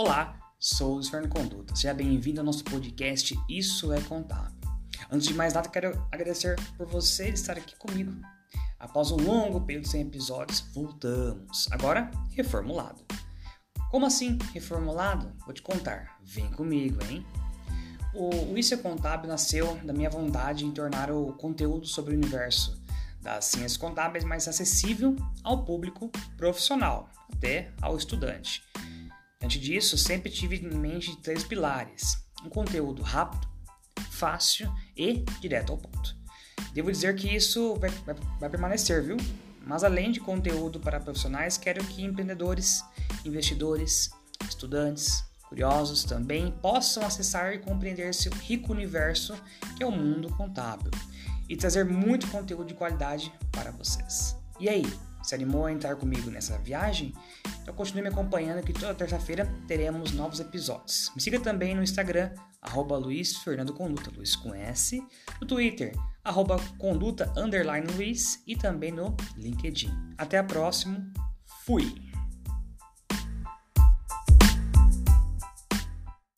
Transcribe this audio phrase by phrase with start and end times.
[0.00, 1.74] Olá, sou o Fernando Conduta.
[1.74, 4.56] Seja bem-vindo ao nosso podcast Isso é Contábil.
[5.10, 8.12] Antes de mais nada, quero agradecer por você estar aqui comigo.
[8.78, 11.66] Após um longo período sem episódios, voltamos.
[11.72, 13.04] Agora, reformulado.
[13.90, 15.32] Como assim, reformulado?
[15.44, 16.16] Vou te contar.
[16.22, 17.26] Vem comigo, hein?
[18.14, 22.80] O Isso é Contábil nasceu da minha vontade em tornar o conteúdo sobre o universo
[23.20, 28.62] das ciências contábeis mais acessível ao público profissional, até ao estudante.
[29.42, 33.48] Antes disso, sempre tive em mente três pilares: um conteúdo rápido,
[34.10, 36.16] fácil e direto ao ponto.
[36.72, 39.16] Devo dizer que isso vai, vai, vai permanecer, viu?
[39.64, 42.82] Mas além de conteúdo para profissionais, quero que empreendedores,
[43.24, 44.10] investidores,
[44.48, 49.34] estudantes, curiosos também possam acessar e compreender esse rico universo
[49.76, 50.90] que é o mundo contábil
[51.48, 54.36] e trazer muito conteúdo de qualidade para vocês.
[54.60, 54.84] E aí,
[55.22, 57.12] se animou a entrar comigo nessa viagem?
[57.62, 61.10] Então continue me acompanhando que toda terça-feira teremos novos episódios.
[61.14, 62.30] Me siga também no Instagram,
[62.62, 65.02] arroba Luiz Fernando Conduta, Luiz com S,
[65.40, 65.94] no Twitter,
[66.24, 67.32] arroba Conduta
[67.96, 69.90] Luiz e também no LinkedIn.
[70.16, 71.06] Até a próxima,
[71.64, 72.07] fui!